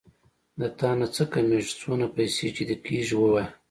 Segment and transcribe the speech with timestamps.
[0.59, 3.47] د تانه څه کمېږي څونه پيسې چې دې کېږي ووايه.